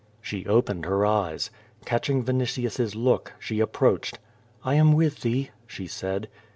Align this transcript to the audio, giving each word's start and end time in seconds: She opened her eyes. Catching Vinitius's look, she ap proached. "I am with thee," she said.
She 0.19 0.47
opened 0.47 0.85
her 0.85 1.05
eyes. 1.05 1.51
Catching 1.85 2.23
Vinitius's 2.23 2.95
look, 2.95 3.33
she 3.37 3.61
ap 3.61 3.71
proached. 3.73 4.15
"I 4.65 4.73
am 4.73 4.93
with 4.93 5.21
thee," 5.21 5.51
she 5.67 5.85
said. 5.85 6.27